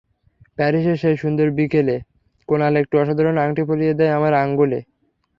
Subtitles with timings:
[0.57, 1.95] প্যারিসে সেই সুন্দর বিকেলে
[2.49, 4.79] কুনাল একটি অসাধারণ আংটি পরিয়ে দেয় আমার আঙুলে।